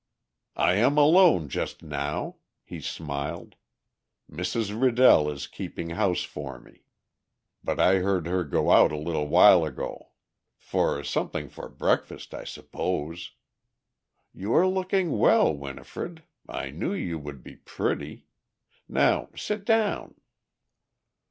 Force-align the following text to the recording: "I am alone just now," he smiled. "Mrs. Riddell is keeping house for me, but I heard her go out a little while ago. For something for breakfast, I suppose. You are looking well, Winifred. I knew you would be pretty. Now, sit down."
"I 0.55 0.77
am 0.77 0.97
alone 0.97 1.47
just 1.47 1.83
now," 1.83 2.37
he 2.63 2.81
smiled. 2.81 3.53
"Mrs. 4.31 4.73
Riddell 4.81 5.29
is 5.29 5.45
keeping 5.45 5.91
house 5.91 6.23
for 6.23 6.57
me, 6.59 6.85
but 7.63 7.79
I 7.79 7.97
heard 7.99 8.25
her 8.25 8.43
go 8.43 8.71
out 8.71 8.91
a 8.91 8.97
little 8.97 9.27
while 9.27 9.63
ago. 9.63 10.09
For 10.57 11.03
something 11.03 11.49
for 11.49 11.69
breakfast, 11.69 12.33
I 12.33 12.45
suppose. 12.45 13.33
You 14.33 14.55
are 14.55 14.65
looking 14.67 15.19
well, 15.19 15.53
Winifred. 15.55 16.23
I 16.49 16.71
knew 16.71 16.93
you 16.93 17.19
would 17.19 17.43
be 17.43 17.57
pretty. 17.57 18.25
Now, 18.89 19.29
sit 19.35 19.65
down." 19.65 20.15